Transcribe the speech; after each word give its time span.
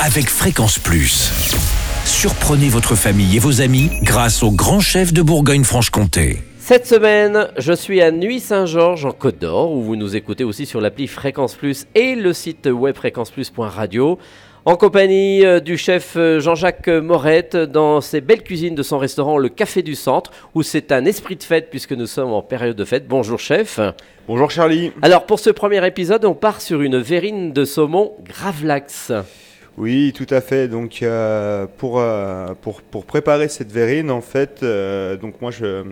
avec 0.00 0.28
Fréquence 0.28 0.78
Plus. 0.78 1.30
Surprenez 2.04 2.68
votre 2.68 2.94
famille 2.94 3.36
et 3.36 3.38
vos 3.38 3.60
amis 3.60 3.90
grâce 4.02 4.42
au 4.42 4.50
grand 4.50 4.80
chef 4.80 5.12
de 5.12 5.22
Bourgogne-Franche-Comté. 5.22 6.38
Cette 6.58 6.86
semaine, 6.86 7.48
je 7.58 7.72
suis 7.72 8.00
à 8.00 8.10
Nuit-Saint-Georges 8.10 9.04
en 9.04 9.12
Côte 9.12 9.38
d'Or, 9.38 9.72
où 9.72 9.82
vous 9.82 9.96
nous 9.96 10.16
écoutez 10.16 10.44
aussi 10.44 10.66
sur 10.66 10.80
l'appli 10.80 11.06
Fréquence 11.06 11.54
Plus 11.54 11.86
et 11.94 12.14
le 12.14 12.32
site 12.32 12.66
web 12.66 12.96
fréquenceplus.radio 12.96 14.18
en 14.66 14.76
compagnie 14.76 15.44
euh, 15.44 15.60
du 15.60 15.76
chef 15.76 16.14
euh, 16.16 16.40
Jean-Jacques 16.40 16.88
Morette 16.88 17.54
dans 17.56 18.00
ses 18.00 18.22
belles 18.22 18.42
cuisines 18.42 18.74
de 18.74 18.82
son 18.82 18.96
restaurant 18.98 19.36
Le 19.36 19.50
Café 19.50 19.82
du 19.82 19.94
Centre, 19.94 20.30
où 20.54 20.62
c'est 20.62 20.90
un 20.90 21.04
esprit 21.04 21.36
de 21.36 21.42
fête 21.42 21.68
puisque 21.68 21.92
nous 21.92 22.06
sommes 22.06 22.32
en 22.32 22.42
période 22.42 22.76
de 22.76 22.84
fête. 22.84 23.06
Bonjour 23.06 23.38
chef. 23.38 23.78
Bonjour 24.26 24.50
Charlie. 24.50 24.92
Alors 25.02 25.26
pour 25.26 25.38
ce 25.38 25.50
premier 25.50 25.86
épisode, 25.86 26.24
on 26.24 26.34
part 26.34 26.62
sur 26.62 26.80
une 26.80 26.98
verrine 26.98 27.52
de 27.52 27.64
saumon 27.66 28.12
Gravlax. 28.26 29.12
Oui, 29.76 30.12
tout 30.14 30.26
à 30.30 30.40
fait. 30.40 30.68
Donc, 30.68 31.02
euh, 31.02 31.66
pour, 31.78 31.98
euh, 31.98 32.54
pour, 32.60 32.80
pour, 32.80 33.04
préparer 33.04 33.48
cette 33.48 33.72
verrine, 33.72 34.10
en 34.10 34.20
fait, 34.20 34.62
euh, 34.62 35.16
donc 35.16 35.40
moi, 35.40 35.50
je, 35.50 35.82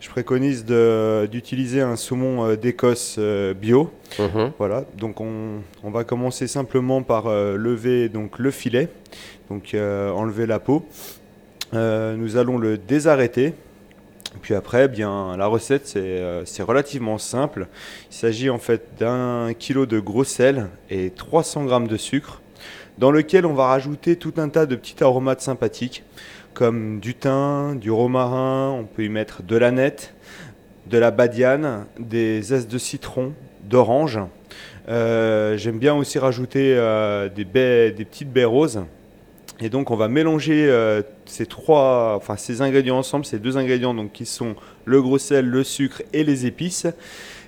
je 0.00 0.08
préconise 0.08 0.64
d'utiliser 0.64 1.82
un 1.82 1.94
saumon 1.94 2.54
d'Écosse 2.54 3.18
bio. 3.60 3.92
Mhm. 4.18 4.52
Voilà. 4.58 4.84
Donc, 4.96 5.20
on, 5.20 5.60
on, 5.84 5.90
va 5.90 6.02
commencer 6.02 6.48
simplement 6.48 7.02
par 7.02 7.28
lever 7.28 8.08
donc 8.08 8.38
le 8.38 8.50
filet, 8.50 8.88
donc 9.48 9.74
enlever 9.74 10.46
la 10.46 10.58
peau. 10.58 10.84
nous 11.72 12.36
allons 12.36 12.58
le 12.58 12.76
désarrêter. 12.76 13.54
Puis 14.40 14.54
après, 14.54 14.88
bien, 14.88 15.36
la 15.36 15.46
recette, 15.46 15.86
c'est 15.86 16.62
relativement 16.62 17.18
simple. 17.18 17.68
Il 18.10 18.16
s'agit 18.16 18.50
en 18.50 18.58
fait 18.58 18.82
d'un 18.98 19.52
kilo 19.56 19.86
de 19.86 20.00
gros 20.00 20.24
sel 20.24 20.68
et 20.90 21.10
300 21.10 21.66
grammes 21.66 21.86
de 21.86 21.98
sucre 21.98 22.41
dans 23.02 23.10
lequel 23.10 23.46
on 23.46 23.52
va 23.52 23.66
rajouter 23.66 24.14
tout 24.14 24.34
un 24.36 24.48
tas 24.48 24.64
de 24.64 24.76
petits 24.76 25.02
aromates 25.02 25.40
sympathiques, 25.40 26.04
comme 26.54 27.00
du 27.00 27.16
thym, 27.16 27.76
du 27.80 27.90
romarin, 27.90 28.70
on 28.70 28.84
peut 28.84 29.02
y 29.02 29.08
mettre 29.08 29.42
de 29.42 29.56
l'aneth, 29.56 30.14
de 30.86 30.98
la 30.98 31.10
badiane, 31.10 31.86
des 31.98 32.40
zestes 32.42 32.70
de 32.70 32.78
citron, 32.78 33.32
d'orange. 33.64 34.20
Euh, 34.88 35.56
j'aime 35.56 35.80
bien 35.80 35.96
aussi 35.96 36.20
rajouter 36.20 36.76
euh, 36.76 37.28
des, 37.28 37.44
petites 37.44 38.32
baies 38.32 38.44
roses. 38.44 38.84
Et 39.60 39.68
donc 39.68 39.90
on 39.90 39.96
va 39.96 40.06
mélanger 40.06 40.68
euh, 40.68 41.02
ces 41.26 41.46
trois, 41.46 42.14
enfin 42.16 42.36
ces 42.36 42.62
ingrédients 42.62 42.98
ensemble, 42.98 43.24
ces 43.24 43.40
deux 43.40 43.56
ingrédients 43.56 43.94
donc 43.94 44.12
qui 44.12 44.26
sont 44.26 44.54
le 44.84 45.02
gros 45.02 45.18
sel, 45.18 45.46
le 45.46 45.64
sucre 45.64 46.02
et 46.12 46.22
les 46.22 46.46
épices. 46.46 46.86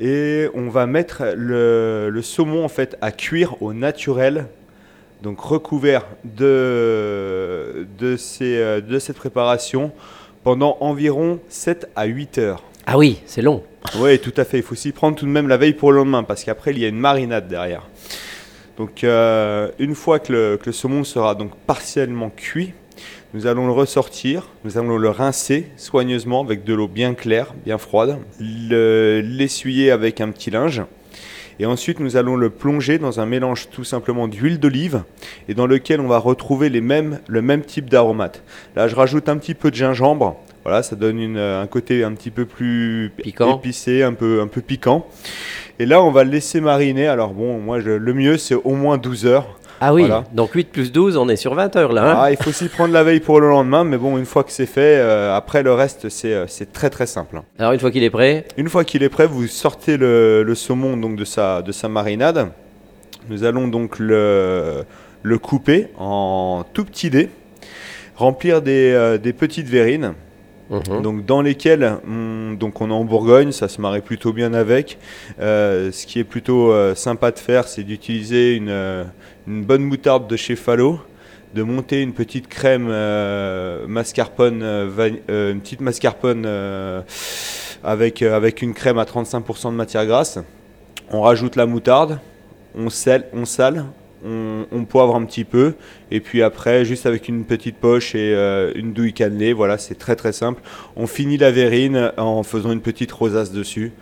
Et 0.00 0.48
on 0.54 0.70
va 0.70 0.86
mettre 0.86 1.22
le, 1.36 2.20
saumon 2.20 2.66
fait 2.66 2.96
à 3.00 3.12
cuire 3.12 3.62
au 3.62 3.72
naturel 3.72 4.46
donc 5.22 5.40
recouvert 5.40 6.06
de, 6.24 7.86
de, 7.98 8.16
ces, 8.16 8.56
euh, 8.56 8.80
de 8.80 8.98
cette 8.98 9.16
préparation 9.16 9.92
pendant 10.44 10.76
environ 10.80 11.40
7 11.48 11.90
à 11.96 12.04
8 12.06 12.38
heures. 12.38 12.62
Ah 12.86 12.98
oui, 12.98 13.20
c'est 13.26 13.42
long. 13.42 13.62
Oui, 13.98 14.18
tout 14.18 14.34
à 14.36 14.44
fait. 14.44 14.58
Il 14.58 14.62
faut 14.62 14.74
s'y 14.74 14.92
prendre 14.92 15.16
tout 15.16 15.26
de 15.26 15.30
même 15.30 15.48
la 15.48 15.56
veille 15.56 15.72
pour 15.72 15.90
le 15.90 15.98
lendemain 15.98 16.22
parce 16.22 16.44
qu'après, 16.44 16.70
il 16.72 16.78
y 16.78 16.84
a 16.84 16.88
une 16.88 16.98
marinade 16.98 17.48
derrière. 17.48 17.82
Donc, 18.76 19.04
euh, 19.04 19.70
une 19.78 19.94
fois 19.94 20.18
que 20.18 20.32
le, 20.32 20.56
que 20.58 20.66
le, 20.66 20.72
saumon 20.72 21.02
sera 21.02 21.34
donc 21.34 21.50
partiellement 21.66 22.30
cuit, 22.30 22.74
nous 23.34 23.46
allons 23.46 23.66
le 23.66 23.72
ressortir, 23.72 24.48
nous 24.64 24.78
allons 24.78 24.98
le 24.98 25.10
rincer 25.10 25.66
soigneusement 25.76 26.42
avec 26.42 26.64
de 26.64 26.74
l'eau 26.74 26.88
bien 26.88 27.14
claire, 27.14 27.54
bien 27.64 27.78
froide, 27.78 28.18
l'essuyer 28.38 29.90
avec 29.90 30.20
un 30.20 30.30
petit 30.30 30.50
linge 30.50 30.82
et 31.58 31.66
ensuite, 31.66 32.00
nous 32.00 32.16
allons 32.16 32.36
le 32.36 32.50
plonger 32.50 32.98
dans 32.98 33.20
un 33.20 33.26
mélange 33.26 33.68
tout 33.70 33.84
simplement 33.84 34.28
d'huile 34.28 34.60
d'olive 34.60 35.02
et 35.48 35.54
dans 35.54 35.66
lequel 35.66 36.00
on 36.00 36.06
va 36.06 36.18
retrouver 36.18 36.68
les 36.68 36.80
mêmes, 36.80 37.20
le 37.28 37.42
même 37.42 37.62
type 37.62 37.88
d'aromates. 37.88 38.42
Là, 38.74 38.88
je 38.88 38.94
rajoute 38.94 39.28
un 39.28 39.38
petit 39.38 39.54
peu 39.54 39.70
de 39.70 39.76
gingembre. 39.76 40.36
Voilà, 40.64 40.82
ça 40.82 40.96
donne 40.96 41.20
une, 41.20 41.38
un 41.38 41.66
côté 41.66 42.02
un 42.04 42.12
petit 42.12 42.30
peu 42.30 42.44
plus 42.44 43.12
piquant. 43.16 43.58
épicé, 43.58 44.02
un 44.02 44.14
peu, 44.14 44.40
un 44.40 44.48
peu 44.48 44.60
piquant. 44.60 45.06
Et 45.78 45.86
là, 45.86 46.02
on 46.02 46.10
va 46.10 46.24
le 46.24 46.30
laisser 46.30 46.60
mariner. 46.60 47.06
Alors 47.06 47.32
bon, 47.32 47.58
moi, 47.58 47.78
le 47.78 48.14
mieux, 48.14 48.36
c'est 48.36 48.56
au 48.56 48.74
moins 48.74 48.98
12 48.98 49.26
heures. 49.26 49.58
Ah 49.80 49.92
oui, 49.92 50.08
donc 50.32 50.52
8 50.52 50.70
plus 50.70 50.92
12, 50.92 51.16
on 51.16 51.28
est 51.28 51.36
sur 51.36 51.54
20 51.54 51.76
heures 51.76 51.92
là. 51.92 52.10
Hein. 52.10 52.18
ah, 52.18 52.30
il 52.30 52.36
faut 52.36 52.52
s'y 52.52 52.68
prendre 52.68 52.94
la 52.94 53.04
veille 53.04 53.20
pour 53.20 53.40
le 53.40 53.48
lendemain, 53.48 53.84
mais 53.84 53.98
bon, 53.98 54.16
une 54.16 54.24
fois 54.24 54.42
que 54.42 54.52
c'est 54.52 54.66
fait, 54.66 54.98
euh, 54.98 55.36
après 55.36 55.62
le 55.62 55.72
reste, 55.72 56.06
euh, 56.24 56.44
c'est 56.48 56.72
très 56.72 56.90
très 56.90 57.06
simple. 57.06 57.42
Alors 57.58 57.72
une 57.72 57.80
fois 57.80 57.90
qu'il 57.90 58.02
est 58.02 58.10
prêt 58.10 58.46
Une 58.56 58.68
fois 58.68 58.84
qu'il 58.84 59.02
est 59.02 59.08
prêt, 59.08 59.26
vous 59.26 59.46
sortez 59.46 59.96
le, 59.96 60.50
saumon 60.54 60.96
donc, 60.96 61.16
de, 61.16 61.24
sa, 61.24 61.62
de 61.62 61.72
sa 61.72 61.88
marinade. 61.88 62.48
Nous 63.28 63.44
allons 63.44 63.68
donc 63.68 63.98
le, 63.98 64.84
le 65.22 65.38
couper 65.38 65.88
en 65.98 66.64
tout 66.72 66.84
petits 66.84 67.10
dés, 67.10 67.28
remplir 68.16 68.62
des, 68.62 68.92
euh, 68.92 69.18
des 69.18 69.32
petites 69.32 69.68
verrines. 69.68 70.14
Mhm. 70.70 71.02
Donc 71.02 71.24
dans 71.24 71.42
lesquelles 71.42 71.98
on, 72.08 72.54
donc 72.54 72.80
on 72.80 72.90
est 72.90 72.92
en 72.92 73.04
Bourgogne, 73.04 73.52
ça 73.52 73.68
se 73.68 73.80
marie 73.80 74.00
plutôt 74.00 74.32
bien 74.32 74.52
avec. 74.54 74.98
ce 75.38 76.06
qui 76.06 76.18
est 76.18 76.24
plutôt 76.24 76.72
sympa 76.94 77.30
de 77.30 77.38
faire, 77.38 77.68
c'est 77.68 77.84
d'utiliser 77.84 78.54
une, 78.54 79.06
une 79.46 79.64
bonne 79.64 79.82
moutarde 79.82 80.26
de 80.26 80.36
chez 80.36 80.56
Fallo, 80.56 81.00
de 81.54 81.62
monter 81.62 82.02
une 82.02 82.12
petite 82.12 82.48
crème 82.48 82.88
euh, 82.90 83.86
mascarpone, 83.86 84.62
euh, 84.62 85.10
euh, 85.30 85.52
une 85.52 85.60
petite 85.60 85.80
mascarpone 85.80 86.46
avec, 87.82 88.22
avec 88.22 88.62
une 88.62 88.74
crème 88.74 88.98
à 88.98 89.04
35% 89.04 89.70
de 89.70 89.76
matière 89.76 90.06
grasse. 90.06 90.38
On 91.10 91.22
rajoute 91.22 91.56
la 91.56 91.66
moutarde, 91.66 92.18
on, 92.76 92.90
sel, 92.90 93.26
on 93.32 93.44
sale, 93.44 93.84
on, 94.24 94.84
poivre 94.84 95.16
un 95.16 95.24
petit 95.24 95.44
peu, 95.44 95.74
et 96.10 96.20
puis 96.20 96.42
après, 96.42 96.84
juste 96.84 97.06
avec 97.06 97.28
une 97.28 97.44
petite 97.44 97.76
poche 97.76 98.14
et 98.14 98.32
une 98.74 98.92
douille 98.92 99.12
cannelée, 99.12 99.52
voilà, 99.52 99.78
c'est 99.78 99.96
très 99.96 100.16
très 100.16 100.32
simple. 100.32 100.62
On 100.96 101.06
finit 101.06 101.36
la 101.36 101.50
verrine 101.50 102.12
en 102.16 102.42
faisant 102.42 102.72
une 102.72 102.80
petite 102.80 103.12
rosace 103.12 103.52
dessus 103.52 103.92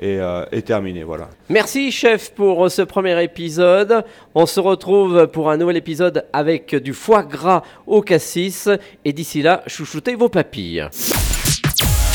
et, 0.00 0.18
euh, 0.20 0.44
terminé. 0.64 1.04
Voilà. 1.04 1.28
Merci 1.48 1.90
chef 1.90 2.30
pour 2.30 2.70
ce 2.70 2.82
premier 2.82 3.22
épisode. 3.22 4.04
On 4.34 4.46
se 4.46 4.60
retrouve 4.60 5.26
pour 5.28 5.50
un 5.50 5.56
nouvel 5.56 5.76
épisode 5.76 6.24
avec 6.32 6.74
du 6.76 6.94
foie 6.94 7.22
gras 7.22 7.62
au 7.86 8.02
cassis. 8.02 8.68
Et 9.04 9.12
d'ici 9.12 9.42
là, 9.42 9.62
chouchoutez 9.66 10.14
vos 10.14 10.28
papilles. 10.28 10.88